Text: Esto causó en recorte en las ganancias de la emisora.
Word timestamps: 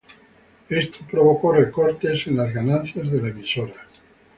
Esto 0.67 1.05
causó 1.11 1.53
en 1.53 1.65
recorte 1.65 2.09
en 2.25 2.35
las 2.37 2.51
ganancias 2.51 3.07
de 3.11 3.21
la 3.21 3.27
emisora. 3.27 3.87